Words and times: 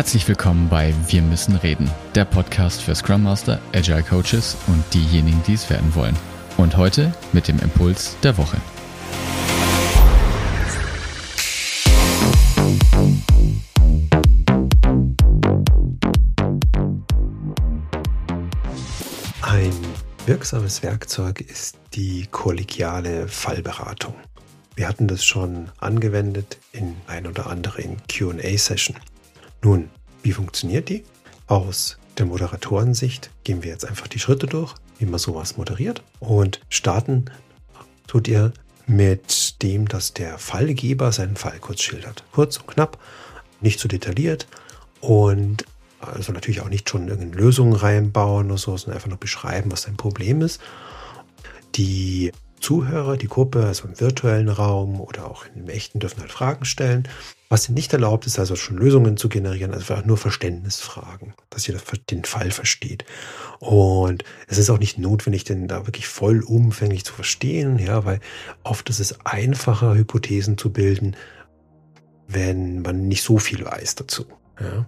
Herzlich 0.00 0.26
willkommen 0.28 0.70
bei 0.70 0.94
Wir 1.08 1.20
müssen 1.20 1.56
reden, 1.56 1.90
der 2.14 2.24
Podcast 2.24 2.80
für 2.80 2.94
Scrum 2.94 3.22
Master, 3.22 3.60
Agile 3.74 4.02
Coaches 4.02 4.56
und 4.66 4.82
diejenigen, 4.94 5.42
die 5.46 5.52
es 5.52 5.68
werden 5.68 5.94
wollen. 5.94 6.16
Und 6.56 6.78
heute 6.78 7.12
mit 7.34 7.48
dem 7.48 7.58
Impuls 7.58 8.16
der 8.22 8.38
Woche. 8.38 8.56
Ein 19.42 19.74
wirksames 20.24 20.82
Werkzeug 20.82 21.42
ist 21.42 21.76
die 21.92 22.26
kollegiale 22.30 23.28
Fallberatung. 23.28 24.14
Wir 24.76 24.88
hatten 24.88 25.08
das 25.08 25.22
schon 25.26 25.68
angewendet 25.76 26.56
in 26.72 26.96
ein 27.06 27.26
oder 27.26 27.48
anderen 27.48 27.98
QA-Session. 28.08 28.96
Nun, 29.62 29.90
wie 30.22 30.32
funktioniert 30.32 30.88
die? 30.88 31.04
Aus 31.46 31.98
der 32.18 32.26
Moderatorensicht 32.26 33.30
gehen 33.44 33.62
wir 33.62 33.70
jetzt 33.70 33.84
einfach 33.84 34.06
die 34.06 34.18
Schritte 34.18 34.46
durch, 34.46 34.74
wie 34.98 35.06
man 35.06 35.18
sowas 35.18 35.56
moderiert 35.56 36.02
und 36.20 36.60
starten 36.68 37.26
tut 38.06 38.28
ihr 38.28 38.52
mit 38.86 39.62
dem, 39.62 39.88
dass 39.88 40.14
der 40.14 40.38
Fallgeber 40.38 41.12
seinen 41.12 41.36
Fall 41.36 41.58
kurz 41.60 41.82
schildert. 41.82 42.24
Kurz 42.32 42.56
und 42.58 42.66
knapp, 42.66 42.98
nicht 43.60 43.78
zu 43.78 43.84
so 43.84 43.88
detailliert 43.88 44.46
und 45.00 45.64
also 46.00 46.32
natürlich 46.32 46.60
auch 46.60 46.68
nicht 46.68 46.88
schon 46.88 47.08
irgendeine 47.08 47.42
Lösungen 47.42 47.74
reinbauen 47.74 48.46
oder 48.46 48.58
so, 48.58 48.76
sondern 48.76 48.96
einfach 48.96 49.08
nur 49.08 49.18
beschreiben, 49.18 49.70
was 49.70 49.82
sein 49.82 49.96
Problem 49.96 50.40
ist. 50.40 50.60
Die 51.76 52.32
Zuhörer, 52.60 53.16
die 53.16 53.28
Gruppe, 53.28 53.64
also 53.64 53.88
im 53.88 53.98
virtuellen 53.98 54.48
Raum 54.48 55.00
oder 55.00 55.26
auch 55.30 55.44
im 55.54 55.68
echten, 55.68 55.98
dürfen 55.98 56.20
halt 56.20 56.32
Fragen 56.32 56.64
stellen. 56.64 57.08
Was 57.48 57.68
nicht 57.68 57.92
erlaubt 57.92 58.26
ist, 58.26 58.38
also 58.38 58.54
schon 58.54 58.76
Lösungen 58.76 59.16
zu 59.16 59.28
generieren, 59.28 59.72
also 59.72 59.92
einfach 59.92 60.06
nur 60.06 60.16
Verständnisfragen, 60.16 61.34
dass 61.48 61.66
jeder 61.66 61.80
den 62.10 62.24
Fall 62.24 62.52
versteht. 62.52 63.04
Und 63.58 64.24
es 64.46 64.58
ist 64.58 64.70
auch 64.70 64.78
nicht 64.78 64.98
notwendig, 64.98 65.44
den 65.44 65.66
da 65.66 65.86
wirklich 65.86 66.06
vollumfänglich 66.06 67.04
zu 67.04 67.12
verstehen, 67.12 67.78
ja, 67.78 68.04
weil 68.04 68.20
oft 68.62 68.88
ist 68.88 69.00
es 69.00 69.26
einfacher, 69.26 69.94
Hypothesen 69.94 70.58
zu 70.58 70.72
bilden, 70.72 71.16
wenn 72.28 72.82
man 72.82 73.08
nicht 73.08 73.24
so 73.24 73.38
viel 73.38 73.64
weiß 73.64 73.96
dazu. 73.96 74.26
Ja. 74.60 74.86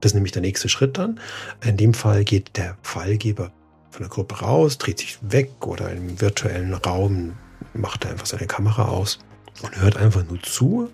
Das 0.00 0.10
ist 0.10 0.14
nämlich 0.14 0.32
der 0.32 0.42
nächste 0.42 0.68
Schritt 0.68 0.98
dann. 0.98 1.20
In 1.64 1.76
dem 1.76 1.94
Fall 1.94 2.24
geht 2.24 2.56
der 2.56 2.76
Fallgeber 2.82 3.52
von 3.92 4.02
der 4.02 4.08
Gruppe 4.08 4.36
raus, 4.36 4.78
dreht 4.78 4.98
sich 4.98 5.18
weg 5.20 5.50
oder 5.66 5.92
im 5.92 6.20
virtuellen 6.20 6.74
Raum 6.74 7.34
macht 7.74 8.04
er 8.04 8.12
einfach 8.12 8.26
seine 8.26 8.46
Kamera 8.46 8.86
aus 8.88 9.18
und 9.62 9.80
hört 9.80 9.96
einfach 9.96 10.24
nur 10.26 10.42
zu. 10.42 10.90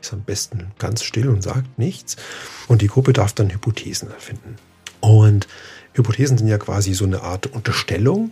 Ist 0.00 0.14
am 0.14 0.22
besten 0.22 0.72
ganz 0.78 1.04
still 1.04 1.28
und 1.28 1.42
sagt 1.42 1.78
nichts. 1.78 2.16
Und 2.66 2.80
die 2.80 2.86
Gruppe 2.86 3.12
darf 3.12 3.34
dann 3.34 3.50
Hypothesen 3.50 4.10
erfinden. 4.10 4.56
Und 5.00 5.46
Hypothesen 5.92 6.38
sind 6.38 6.48
ja 6.48 6.56
quasi 6.56 6.94
so 6.94 7.04
eine 7.04 7.22
Art 7.22 7.46
Unterstellung. 7.46 8.30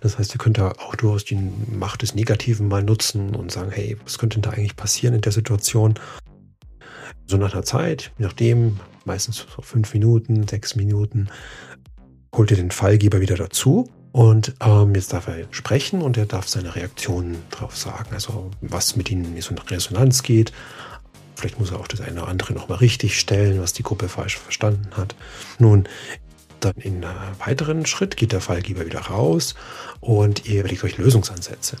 Das 0.00 0.18
heißt, 0.18 0.32
ihr 0.32 0.38
könnt 0.38 0.58
da 0.58 0.70
auch 0.70 0.94
durchaus 0.94 1.24
die 1.24 1.38
Macht 1.72 2.02
des 2.02 2.14
Negativen 2.14 2.68
mal 2.68 2.84
nutzen 2.84 3.34
und 3.34 3.50
sagen, 3.50 3.72
hey, 3.72 3.96
was 4.04 4.18
könnte 4.18 4.40
denn 4.40 4.42
da 4.42 4.56
eigentlich 4.56 4.76
passieren 4.76 5.14
in 5.16 5.20
der 5.22 5.32
Situation? 5.32 5.94
So 7.26 7.36
nach 7.36 7.52
einer 7.52 7.64
Zeit, 7.64 8.12
je 8.18 8.24
nachdem, 8.26 8.78
meistens 9.04 9.38
so 9.38 9.62
fünf 9.62 9.92
Minuten, 9.92 10.46
sechs 10.46 10.76
Minuten, 10.76 11.28
holt 12.40 12.50
ihr 12.52 12.56
den 12.56 12.70
Fallgeber 12.70 13.20
wieder 13.20 13.36
dazu 13.36 13.90
und 14.12 14.54
ähm, 14.62 14.94
jetzt 14.94 15.12
darf 15.12 15.28
er 15.28 15.44
sprechen 15.50 16.00
und 16.00 16.16
er 16.16 16.24
darf 16.24 16.48
seine 16.48 16.74
Reaktionen 16.74 17.36
darauf 17.50 17.76
sagen, 17.76 18.14
also 18.14 18.50
was 18.62 18.96
mit 18.96 19.10
ihnen 19.10 19.36
in 19.36 19.58
Resonanz 19.68 20.22
geht. 20.22 20.50
Vielleicht 21.36 21.60
muss 21.60 21.70
er 21.70 21.78
auch 21.78 21.86
das 21.86 22.00
eine 22.00 22.22
oder 22.22 22.30
andere 22.30 22.54
nochmal 22.54 22.78
richtig 22.78 23.20
stellen, 23.20 23.60
was 23.60 23.74
die 23.74 23.82
Gruppe 23.82 24.08
falsch 24.08 24.38
verstanden 24.38 24.88
hat. 24.96 25.14
Nun, 25.58 25.86
dann 26.60 26.76
in 26.76 27.04
einem 27.04 27.38
weiteren 27.44 27.84
Schritt 27.84 28.16
geht 28.16 28.32
der 28.32 28.40
Fallgeber 28.40 28.86
wieder 28.86 29.00
raus 29.00 29.54
und 30.00 30.46
ihr 30.46 30.60
überlegt 30.60 30.82
euch 30.82 30.96
Lösungsansätze. 30.96 31.76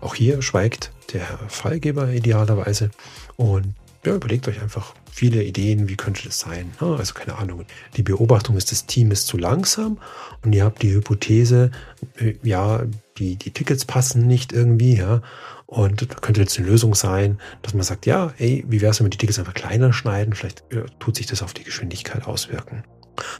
Auch 0.00 0.14
hier 0.14 0.40
schweigt 0.40 0.92
der 1.12 1.26
Fallgeber 1.48 2.10
idealerweise 2.10 2.92
und 3.34 3.74
ja, 4.04 4.14
überlegt 4.14 4.48
euch 4.48 4.60
einfach 4.60 4.94
viele 5.12 5.44
Ideen, 5.44 5.88
wie 5.88 5.96
könnte 5.96 6.24
das 6.24 6.40
sein. 6.40 6.72
Also 6.80 7.14
keine 7.14 7.36
Ahnung. 7.36 7.64
Die 7.96 8.02
Beobachtung 8.02 8.56
ist, 8.56 8.72
das 8.72 8.86
Team 8.86 9.10
ist 9.10 9.26
zu 9.26 9.36
langsam 9.36 9.98
und 10.42 10.52
ihr 10.54 10.64
habt 10.64 10.82
die 10.82 10.92
Hypothese, 10.92 11.70
äh, 12.18 12.34
ja, 12.42 12.84
die, 13.18 13.36
die 13.36 13.50
Tickets 13.50 13.84
passen 13.84 14.26
nicht 14.26 14.52
irgendwie, 14.52 14.96
ja. 14.96 15.22
Und 15.66 16.02
da 16.02 16.16
könnte 16.16 16.40
jetzt 16.40 16.58
eine 16.58 16.66
Lösung 16.66 16.94
sein, 16.94 17.38
dass 17.62 17.74
man 17.74 17.82
sagt, 17.82 18.04
ja, 18.06 18.34
ey, 18.38 18.64
wie 18.68 18.80
wäre 18.80 18.90
es, 18.90 19.00
wenn 19.00 19.06
wir 19.06 19.10
die 19.10 19.18
Tickets 19.18 19.38
einfach 19.38 19.54
kleiner 19.54 19.92
schneiden? 19.92 20.34
Vielleicht 20.34 20.64
äh, 20.72 20.84
tut 20.98 21.16
sich 21.16 21.26
das 21.26 21.42
auf 21.42 21.54
die 21.54 21.64
Geschwindigkeit 21.64 22.26
auswirken. 22.26 22.84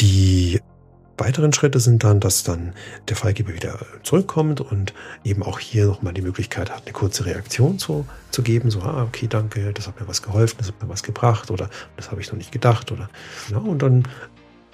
Die 0.00 0.60
weiteren 1.18 1.52
Schritte 1.52 1.80
sind 1.80 2.04
dann, 2.04 2.20
dass 2.20 2.42
dann 2.42 2.72
der 3.08 3.16
Fallgeber 3.16 3.54
wieder 3.54 3.78
zurückkommt 4.02 4.60
und 4.60 4.94
eben 5.24 5.42
auch 5.42 5.58
hier 5.58 5.86
nochmal 5.86 6.14
die 6.14 6.22
Möglichkeit 6.22 6.70
hat, 6.70 6.82
eine 6.84 6.92
kurze 6.92 7.26
Reaktion 7.26 7.78
zu, 7.78 8.06
zu 8.30 8.42
geben. 8.42 8.70
So, 8.70 8.80
ah, 8.80 9.02
okay, 9.02 9.26
danke, 9.28 9.72
das 9.72 9.86
hat 9.86 10.00
mir 10.00 10.08
was 10.08 10.22
geholfen, 10.22 10.56
das 10.58 10.68
hat 10.68 10.82
mir 10.82 10.88
was 10.88 11.02
gebracht 11.02 11.50
oder 11.50 11.68
das 11.96 12.10
habe 12.10 12.20
ich 12.20 12.28
noch 12.30 12.38
nicht 12.38 12.52
gedacht 12.52 12.92
oder 12.92 13.08
ja, 13.50 13.58
und 13.58 13.82
dann 13.82 14.04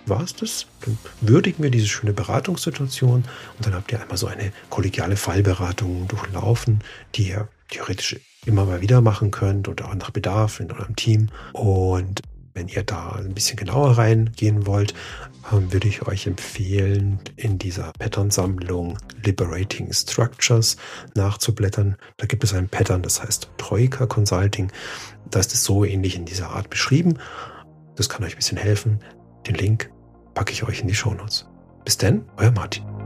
war 0.07 0.23
es 0.23 0.35
das. 0.35 0.67
Dann 0.85 0.99
würdigen 1.21 1.63
wir 1.63 1.71
diese 1.71 1.87
schöne 1.87 2.13
Beratungssituation 2.13 3.25
und 3.57 3.67
dann 3.67 3.75
habt 3.75 3.93
ihr 3.93 4.01
einmal 4.01 4.17
so 4.17 4.27
eine 4.27 4.53
kollegiale 4.71 5.17
Fallberatung 5.17 6.09
durchlaufen, 6.09 6.81
die 7.15 7.29
ihr 7.29 7.49
theoretisch 7.69 8.17
immer 8.47 8.65
mal 8.65 8.81
wieder 8.81 9.01
machen 9.01 9.31
könnt 9.31 9.69
oder 9.69 9.89
auch 9.89 9.95
nach 9.95 10.11
Bedarf 10.11 10.61
in 10.61 10.73
eurem 10.73 10.97
Team. 10.97 11.29
Und 11.53 12.23
wenn 12.55 12.69
ihr 12.69 12.83
da 12.83 13.13
ein 13.13 13.35
bisschen 13.35 13.57
genauer 13.57 13.99
reingehen 13.99 14.67
wollt, 14.67 14.95
würde 15.53 15.89
ich 15.89 16.07
euch 16.07 16.27
empfehlen, 16.27 17.21
in 17.37 17.59
dieser 17.59 17.93
Pattern-Sammlung 17.99 18.99
Liberating 19.25 19.93
Structures 19.93 20.77
nachzublättern. 21.15 21.97
Da 22.17 22.27
gibt 22.27 22.45
es 22.45 22.55
ein 22.55 22.69
Pattern, 22.69 23.03
das 23.03 23.23
heißt 23.23 23.51
Troika 23.59 24.07
Consulting. 24.07 24.71
Da 25.31 25.41
ist 25.41 25.53
es 25.53 25.65
so 25.65 25.85
ähnlich 25.85 26.17
in 26.17 26.25
dieser 26.25 26.51
Art 26.51 26.71
beschrieben. 26.71 27.19
Das 27.97 28.09
kann 28.09 28.25
euch 28.25 28.35
ein 28.35 28.39
bisschen 28.39 28.59
helfen. 28.59 29.01
Den 29.47 29.55
Link 29.55 29.91
packe 30.35 30.53
ich 30.53 30.65
euch 30.65 30.81
in 30.81 30.89
die 30.89 30.95
Show 30.95 31.15
Notes. 31.15 31.47
Bis 31.85 31.97
dann, 31.97 32.25
euer 32.37 32.51
Martin. 32.51 32.98